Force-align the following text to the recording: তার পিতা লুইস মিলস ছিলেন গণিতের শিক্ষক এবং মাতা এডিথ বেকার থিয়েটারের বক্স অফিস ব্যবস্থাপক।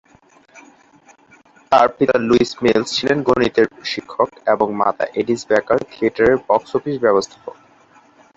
তার 1.71 1.87
পিতা 1.97 2.15
লুইস 2.27 2.51
মিলস 2.61 2.87
ছিলেন 2.95 3.17
গণিতের 3.27 3.67
শিক্ষক 3.91 4.29
এবং 4.53 4.67
মাতা 4.81 5.05
এডিথ 5.19 5.41
বেকার 5.49 5.79
থিয়েটারের 5.91 6.37
বক্স 6.47 6.69
অফিস 6.77 6.95
ব্যবস্থাপক। 7.05 7.55